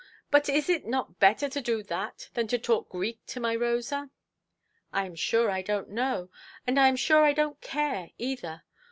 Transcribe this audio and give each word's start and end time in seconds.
But 0.31 0.49
is 0.49 0.67
it 0.67 0.87
not 0.87 1.19
better 1.19 1.47
to 1.47 1.61
do 1.61 1.83
that 1.83 2.31
than 2.33 2.47
to 2.47 2.57
talk 2.57 2.89
Greek 2.89 3.23
to 3.27 3.39
my 3.39 3.55
Rosa"? 3.55 4.09
"I 4.91 5.05
am 5.05 5.13
sure 5.13 5.51
I 5.51 5.61
donʼt 5.61 5.89
know; 5.89 6.31
and 6.65 6.79
I 6.79 6.87
am 6.87 6.95
sure 6.95 7.23
I 7.23 7.35
donʼt 7.35 7.61
care 7.61 8.09
either. 8.17 8.63